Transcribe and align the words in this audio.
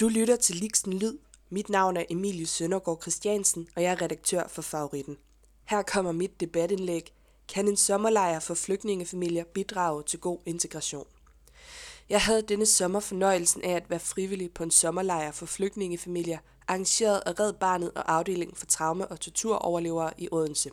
Du 0.00 0.08
lytter 0.08 0.36
til 0.36 0.56
Liksen 0.56 0.92
Lyd. 0.92 1.18
Mit 1.50 1.68
navn 1.68 1.96
er 1.96 2.04
Emilie 2.10 2.46
Søndergaard 2.46 3.02
Christiansen, 3.02 3.68
og 3.76 3.82
jeg 3.82 3.92
er 3.92 4.02
redaktør 4.02 4.48
for 4.48 4.62
Favoritten. 4.62 5.16
Her 5.64 5.82
kommer 5.82 6.12
mit 6.12 6.40
debatindlæg. 6.40 7.12
Kan 7.48 7.68
en 7.68 7.76
sommerlejr 7.76 8.40
for 8.40 8.54
flygtningefamilier 8.54 9.44
bidrage 9.44 10.02
til 10.02 10.18
god 10.18 10.38
integration? 10.46 11.06
Jeg 12.08 12.20
havde 12.20 12.42
denne 12.42 12.66
sommer 12.66 13.00
fornøjelsen 13.00 13.62
af 13.62 13.70
at 13.76 13.90
være 13.90 14.00
frivillig 14.00 14.52
på 14.52 14.62
en 14.62 14.70
sommerlejr 14.70 15.32
for 15.32 15.46
flygtningefamilier, 15.46 16.38
arrangeret 16.68 17.22
af 17.26 17.40
Red 17.40 17.52
Barnet 17.52 17.92
og 17.94 18.12
afdelingen 18.12 18.56
for 18.56 18.66
traume- 18.66 19.06
og 19.06 19.20
torturoverlevere 19.20 20.12
i 20.18 20.28
Odense. 20.32 20.70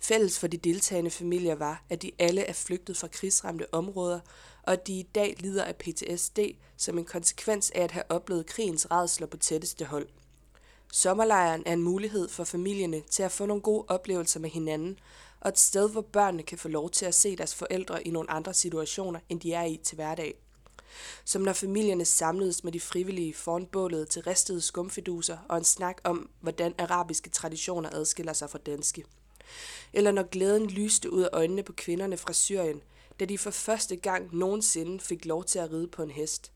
Fælles 0.00 0.38
for 0.38 0.46
de 0.46 0.56
deltagende 0.56 1.10
familier 1.10 1.54
var, 1.54 1.84
at 1.88 2.02
de 2.02 2.10
alle 2.18 2.42
er 2.42 2.52
flygtet 2.52 2.96
fra 2.96 3.08
krigsramte 3.08 3.74
områder, 3.74 4.20
og 4.62 4.72
at 4.72 4.86
de 4.86 4.92
i 4.92 5.02
dag 5.02 5.36
lider 5.38 5.64
af 5.64 5.76
PTSD 5.76 6.38
som 6.76 6.98
en 6.98 7.04
konsekvens 7.04 7.70
af 7.70 7.82
at 7.82 7.90
have 7.90 8.10
oplevet 8.10 8.46
krigens 8.46 8.90
redsler 8.90 9.26
på 9.26 9.36
tætteste 9.36 9.84
hold. 9.84 10.08
Sommerlejren 10.92 11.62
er 11.66 11.72
en 11.72 11.82
mulighed 11.82 12.28
for 12.28 12.44
familierne 12.44 13.02
til 13.10 13.22
at 13.22 13.32
få 13.32 13.46
nogle 13.46 13.62
gode 13.62 13.84
oplevelser 13.88 14.40
med 14.40 14.50
hinanden, 14.50 14.98
og 15.40 15.48
et 15.48 15.58
sted, 15.58 15.90
hvor 15.90 16.00
børnene 16.00 16.42
kan 16.42 16.58
få 16.58 16.68
lov 16.68 16.90
til 16.90 17.06
at 17.06 17.14
se 17.14 17.36
deres 17.36 17.54
forældre 17.54 18.06
i 18.06 18.10
nogle 18.10 18.30
andre 18.30 18.54
situationer, 18.54 19.20
end 19.28 19.40
de 19.40 19.52
er 19.52 19.64
i 19.64 19.80
til 19.84 19.94
hverdag. 19.94 20.34
Som 21.24 21.42
når 21.42 21.52
familierne 21.52 22.04
samledes 22.04 22.64
med 22.64 22.72
de 22.72 22.80
frivillige 22.80 23.34
foran 23.34 23.66
bålet 23.66 24.08
til 24.08 24.22
ristede 24.22 24.60
skumfiduser 24.60 25.38
og 25.48 25.58
en 25.58 25.64
snak 25.64 26.00
om, 26.04 26.30
hvordan 26.40 26.74
arabiske 26.78 27.30
traditioner 27.30 27.90
adskiller 27.92 28.32
sig 28.32 28.50
fra 28.50 28.58
danske. 28.58 29.04
Eller 29.92 30.12
når 30.12 30.22
glæden 30.22 30.66
lyste 30.66 31.12
ud 31.12 31.22
af 31.22 31.28
øjnene 31.32 31.62
på 31.62 31.72
kvinderne 31.72 32.16
fra 32.16 32.32
Syrien, 32.32 32.82
da 33.20 33.24
de 33.24 33.38
for 33.38 33.50
første 33.50 33.96
gang 33.96 34.36
nogensinde 34.36 35.00
fik 35.00 35.24
lov 35.24 35.44
til 35.44 35.58
at 35.58 35.72
ride 35.72 35.88
på 35.88 36.02
en 36.02 36.10
hest. 36.10 36.52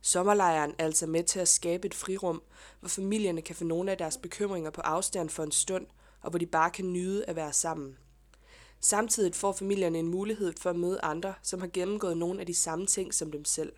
Sommerlejren 0.00 0.74
er 0.78 0.84
altså 0.84 1.06
med 1.06 1.24
til 1.24 1.40
at 1.40 1.48
skabe 1.48 1.86
et 1.86 1.94
frirum, 1.94 2.42
hvor 2.80 2.88
familierne 2.88 3.42
kan 3.42 3.56
få 3.56 3.64
nogle 3.64 3.90
af 3.90 3.98
deres 3.98 4.16
bekymringer 4.16 4.70
på 4.70 4.80
afstand 4.80 5.28
for 5.28 5.42
en 5.42 5.52
stund, 5.52 5.86
og 6.20 6.30
hvor 6.30 6.38
de 6.38 6.46
bare 6.46 6.70
kan 6.70 6.92
nyde 6.92 7.24
at 7.24 7.36
være 7.36 7.52
sammen. 7.52 7.98
Samtidig 8.80 9.34
får 9.34 9.52
familierne 9.52 9.98
en 9.98 10.08
mulighed 10.08 10.52
for 10.60 10.70
at 10.70 10.76
møde 10.76 11.00
andre, 11.02 11.34
som 11.42 11.60
har 11.60 11.68
gennemgået 11.68 12.16
nogle 12.16 12.40
af 12.40 12.46
de 12.46 12.54
samme 12.54 12.86
ting 12.86 13.14
som 13.14 13.32
dem 13.32 13.44
selv. 13.44 13.72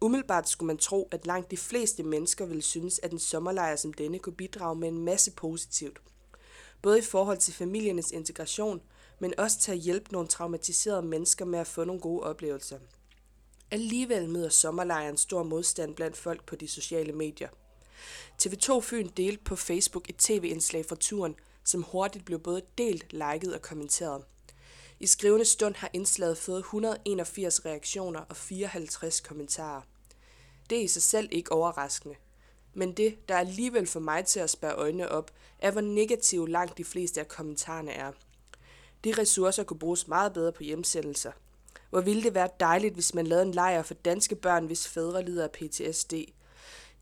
Umiddelbart 0.00 0.48
skulle 0.48 0.66
man 0.66 0.78
tro, 0.78 1.08
at 1.10 1.26
langt 1.26 1.50
de 1.50 1.56
fleste 1.56 2.02
mennesker 2.02 2.46
ville 2.46 2.62
synes, 2.62 3.00
at 3.02 3.12
en 3.12 3.18
sommerlejr 3.18 3.76
som 3.76 3.92
denne 3.92 4.18
kunne 4.18 4.36
bidrage 4.36 4.76
med 4.76 4.88
en 4.88 5.04
masse 5.04 5.30
positivt. 5.30 6.00
Både 6.82 6.98
i 6.98 7.02
forhold 7.02 7.38
til 7.38 7.54
familiernes 7.54 8.10
integration, 8.10 8.82
men 9.18 9.38
også 9.38 9.58
til 9.58 9.72
at 9.72 9.78
hjælpe 9.78 10.12
nogle 10.12 10.28
traumatiserede 10.28 11.02
mennesker 11.02 11.44
med 11.44 11.58
at 11.58 11.66
få 11.66 11.84
nogle 11.84 12.00
gode 12.00 12.22
oplevelser. 12.22 12.78
Alligevel 13.70 14.28
møder 14.28 14.48
sommerlejren 14.48 15.16
stor 15.16 15.42
modstand 15.42 15.94
blandt 15.94 16.16
folk 16.16 16.46
på 16.46 16.56
de 16.56 16.68
sociale 16.68 17.12
medier. 17.12 17.48
TV2 18.42 18.80
Fyn 18.80 19.08
delte 19.16 19.44
på 19.44 19.56
Facebook 19.56 20.08
et 20.08 20.16
tv-indslag 20.16 20.86
fra 20.86 20.96
turen, 20.96 21.34
som 21.64 21.82
hurtigt 21.82 22.24
blev 22.24 22.38
både 22.38 22.62
delt, 22.78 23.12
liket 23.12 23.54
og 23.54 23.62
kommenteret. 23.62 24.24
I 25.00 25.06
skrivende 25.06 25.44
stund 25.44 25.74
har 25.74 25.90
indslaget 25.92 26.38
fået 26.38 26.58
181 26.58 27.64
reaktioner 27.64 28.20
og 28.20 28.36
54 28.36 29.20
kommentarer. 29.20 29.82
Det 30.70 30.78
er 30.78 30.82
i 30.82 30.88
sig 30.88 31.02
selv 31.02 31.28
ikke 31.32 31.52
overraskende. 31.52 32.14
Men 32.74 32.92
det, 32.92 33.28
der 33.28 33.36
alligevel 33.36 33.86
får 33.86 34.00
mig 34.00 34.24
til 34.24 34.40
at 34.40 34.50
spære 34.50 34.74
øjnene 34.74 35.08
op, 35.08 35.30
er 35.58 35.70
hvor 35.70 35.80
negative 35.80 36.48
langt 36.48 36.78
de 36.78 36.84
fleste 36.84 37.20
af 37.20 37.28
kommentarerne 37.28 37.92
er. 37.92 38.12
De 39.04 39.12
ressourcer 39.18 39.62
kunne 39.64 39.78
bruges 39.78 40.08
meget 40.08 40.32
bedre 40.32 40.52
på 40.52 40.62
hjemsendelser. 40.62 41.32
Hvor 41.90 42.00
ville 42.00 42.22
det 42.22 42.34
være 42.34 42.48
dejligt, 42.60 42.94
hvis 42.94 43.14
man 43.14 43.26
lavede 43.26 43.46
en 43.46 43.54
lejr 43.54 43.82
for 43.82 43.94
danske 43.94 44.34
børn, 44.34 44.66
hvis 44.66 44.88
fædre 44.88 45.24
lider 45.24 45.44
af 45.44 45.50
PTSD. 45.50 46.14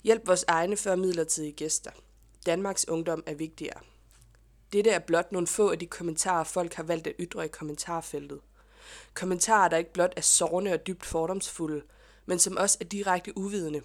Hjælp 0.05 0.27
vores 0.27 0.45
egne 0.49 0.77
før 0.77 0.97
midlertidige 0.97 1.53
gæster. 1.53 1.91
Danmarks 2.47 2.89
ungdom 2.89 3.23
er 3.27 3.35
vigtigere. 3.35 3.81
Dette 4.73 4.91
er 4.91 4.99
blot 4.99 5.33
nogle 5.33 5.47
få 5.47 5.71
af 5.71 5.79
de 5.79 5.87
kommentarer, 5.87 6.45
folk 6.45 6.75
har 6.75 6.83
valgt 6.83 7.07
at 7.07 7.15
ytre 7.21 7.45
i 7.45 7.49
kommentarfeltet. 7.49 8.41
Kommentarer, 9.15 9.69
der 9.69 9.77
ikke 9.77 9.93
blot 9.93 10.12
er 10.17 10.21
sårende 10.21 10.73
og 10.73 10.87
dybt 10.87 11.07
fordomsfulde, 11.07 11.83
men 12.27 12.39
som 12.39 12.57
også 12.57 12.78
er 12.81 12.84
direkte 12.84 13.39
uvidende. 13.39 13.83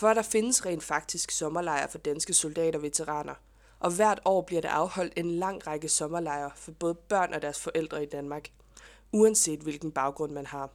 For 0.00 0.14
der 0.14 0.22
findes 0.22 0.66
rent 0.66 0.82
faktisk 0.82 1.30
sommerlejre 1.30 1.88
for 1.88 1.98
danske 1.98 2.32
soldater 2.32 2.78
og 2.78 2.82
veteraner, 2.82 3.34
og 3.80 3.90
hvert 3.90 4.20
år 4.24 4.42
bliver 4.42 4.62
der 4.62 4.68
afholdt 4.68 5.12
en 5.16 5.30
lang 5.30 5.66
række 5.66 5.88
sommerlejre 5.88 6.50
for 6.56 6.72
både 6.72 6.94
børn 6.94 7.34
og 7.34 7.42
deres 7.42 7.60
forældre 7.60 8.02
i 8.02 8.06
Danmark, 8.06 8.50
uanset 9.12 9.60
hvilken 9.60 9.92
baggrund 9.92 10.32
man 10.32 10.46
har. 10.46 10.70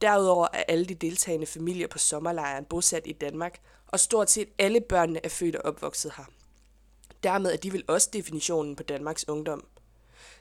Derudover 0.00 0.48
er 0.52 0.64
alle 0.68 0.84
de 0.84 0.94
deltagende 0.94 1.46
familier 1.46 1.86
på 1.86 1.98
sommerlejren 1.98 2.64
bosat 2.64 3.02
i 3.06 3.12
Danmark, 3.12 3.60
og 3.86 4.00
stort 4.00 4.30
set 4.30 4.48
alle 4.58 4.80
børnene 4.80 5.24
er 5.24 5.28
født 5.28 5.56
og 5.56 5.64
opvokset 5.64 6.12
her. 6.16 6.24
Dermed 7.22 7.52
er 7.52 7.56
de 7.56 7.72
vel 7.72 7.84
også 7.88 8.08
definitionen 8.12 8.76
på 8.76 8.82
Danmarks 8.82 9.28
ungdom. 9.28 9.66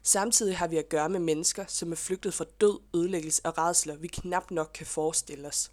Samtidig 0.04 0.58
har 0.58 0.68
vi 0.68 0.78
at 0.78 0.90
gøre 0.90 1.10
med 1.10 1.20
mennesker, 1.20 1.66
som 1.68 1.92
er 1.92 1.96
flygtet 1.96 2.34
fra 2.34 2.46
død, 2.62 2.80
ødelæggelse 2.96 3.42
og 3.46 3.58
redsler, 3.58 3.96
vi 3.96 4.08
knap 4.08 4.52
nok 4.52 4.72
kan 4.74 4.86
forestille 4.86 5.48
os. 5.48 5.72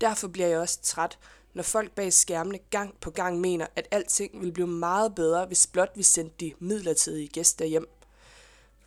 Derfor 0.00 0.28
bliver 0.28 0.48
jeg 0.48 0.58
også 0.58 0.78
træt, 0.82 1.18
når 1.54 1.62
folk 1.62 1.92
bag 1.92 2.12
skærmene 2.12 2.58
gang 2.70 2.94
på 3.00 3.10
gang 3.10 3.40
mener, 3.40 3.66
at 3.76 3.88
alting 3.90 4.42
vil 4.42 4.52
blive 4.52 4.66
meget 4.66 5.14
bedre, 5.14 5.46
hvis 5.46 5.66
blot 5.66 5.92
vi 5.94 6.02
sendte 6.02 6.36
de 6.40 6.52
midlertidige 6.58 7.28
gæster 7.28 7.64
hjem. 7.64 7.88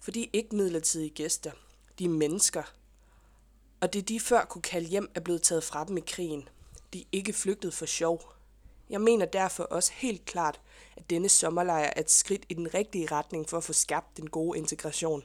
For 0.01 0.11
de 0.11 0.23
er 0.23 0.29
ikke 0.33 0.55
midlertidige 0.55 1.09
gæster. 1.09 1.51
De 1.99 2.05
er 2.05 2.09
mennesker. 2.09 2.63
Og 3.81 3.93
det 3.93 4.09
de 4.09 4.19
før 4.19 4.45
kunne 4.45 4.61
kalde 4.61 4.87
hjem 4.87 5.11
er 5.15 5.19
blevet 5.19 5.41
taget 5.41 5.63
fra 5.63 5.83
dem 5.83 5.97
i 5.97 6.03
krigen. 6.07 6.49
De 6.93 7.01
er 7.01 7.05
ikke 7.11 7.33
flygtet 7.33 7.73
for 7.73 7.85
sjov. 7.85 8.33
Jeg 8.89 9.01
mener 9.01 9.25
derfor 9.25 9.63
også 9.63 9.91
helt 9.95 10.25
klart, 10.25 10.61
at 10.97 11.09
denne 11.09 11.29
sommerlejr 11.29 11.91
er 11.95 12.01
et 12.01 12.11
skridt 12.11 12.45
i 12.49 12.53
den 12.53 12.73
rigtige 12.73 13.07
retning 13.11 13.49
for 13.49 13.57
at 13.57 13.63
få 13.63 13.73
skabt 13.73 14.17
den 14.17 14.29
gode 14.29 14.57
integration. 14.57 15.23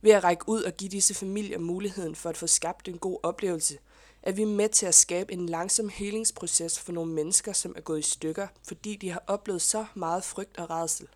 Ved 0.00 0.12
at 0.12 0.24
række 0.24 0.48
ud 0.48 0.62
og 0.62 0.72
give 0.72 0.90
disse 0.90 1.14
familier 1.14 1.58
muligheden 1.58 2.14
for 2.14 2.28
at 2.28 2.36
få 2.36 2.46
skabt 2.46 2.88
en 2.88 2.98
god 2.98 3.18
oplevelse, 3.22 3.78
er 4.24 4.32
vi 4.32 4.44
med 4.44 4.68
til 4.68 4.86
at 4.86 4.94
skabe 4.94 5.32
en 5.32 5.48
langsom 5.48 5.88
helingsproces 5.88 6.80
for 6.80 6.92
nogle 6.92 7.12
mennesker, 7.12 7.52
som 7.52 7.74
er 7.76 7.80
gået 7.80 7.98
i 7.98 8.10
stykker, 8.10 8.46
fordi 8.68 8.96
de 8.96 9.10
har 9.10 9.22
oplevet 9.26 9.62
så 9.62 9.86
meget 9.94 10.24
frygt 10.24 10.58
og 10.58 10.70
redsel. 10.70 11.08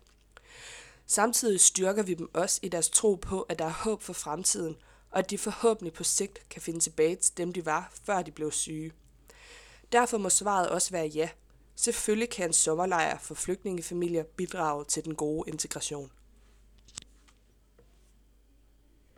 Samtidig 1.07 1.59
styrker 1.59 2.03
vi 2.03 2.13
dem 2.13 2.29
også 2.33 2.59
i 2.63 2.69
deres 2.69 2.89
tro 2.89 3.15
på, 3.15 3.41
at 3.41 3.59
der 3.59 3.65
er 3.65 3.69
håb 3.69 4.01
for 4.01 4.13
fremtiden, 4.13 4.77
og 5.11 5.19
at 5.19 5.29
de 5.29 5.37
forhåbentlig 5.37 5.93
på 5.93 6.03
sigt 6.03 6.49
kan 6.49 6.61
finde 6.61 6.79
tilbage 6.79 7.15
til 7.15 7.37
dem, 7.37 7.53
de 7.53 7.65
var, 7.65 7.91
før 8.03 8.21
de 8.21 8.31
blev 8.31 8.51
syge. 8.51 8.91
Derfor 9.91 10.17
må 10.17 10.29
svaret 10.29 10.69
også 10.69 10.91
være 10.91 11.07
ja. 11.07 11.29
Selvfølgelig 11.75 12.29
kan 12.29 12.49
en 12.49 12.53
sommerlejr 12.53 13.17
for 13.17 13.35
flygtningefamilier 13.35 14.23
bidrage 14.23 14.85
til 14.85 15.05
den 15.05 15.15
gode 15.15 15.49
integration. 15.49 16.11